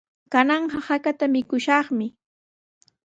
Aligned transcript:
Kananqa 0.31 0.79
hakata 0.87 1.25
mikushaqmi. 1.33 2.07